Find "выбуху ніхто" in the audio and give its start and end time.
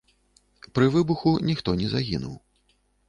0.95-1.77